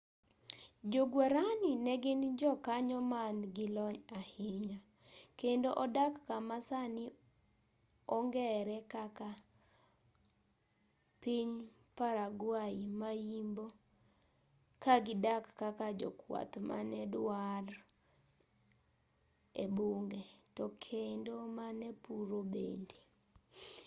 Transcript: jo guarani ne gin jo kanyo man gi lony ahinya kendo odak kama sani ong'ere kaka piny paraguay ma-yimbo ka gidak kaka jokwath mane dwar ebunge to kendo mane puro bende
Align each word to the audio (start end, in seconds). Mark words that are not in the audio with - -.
jo 0.93 1.03
guarani 1.13 1.71
ne 1.85 1.93
gin 2.03 2.21
jo 2.41 2.51
kanyo 2.65 2.99
man 3.13 3.35
gi 3.55 3.65
lony 3.75 3.99
ahinya 4.19 4.79
kendo 5.39 5.69
odak 5.83 6.13
kama 6.27 6.57
sani 6.69 7.05
ong'ere 8.17 8.77
kaka 8.93 9.29
piny 11.21 11.53
paraguay 11.97 12.75
ma-yimbo 12.99 13.65
ka 14.83 14.93
gidak 15.05 15.43
kaka 15.61 15.87
jokwath 15.99 16.55
mane 16.69 16.99
dwar 17.13 17.65
ebunge 19.63 20.23
to 20.55 20.65
kendo 20.85 21.35
mane 21.57 21.89
puro 22.03 22.39
bende 22.53 22.99